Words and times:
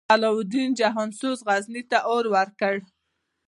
علاوالدین 0.13 0.69
جهان 0.79 1.09
سوز، 1.19 1.39
غزني 1.47 1.83
ته 1.89 1.97
اور 2.11 2.23
ورکړ. 2.35 2.75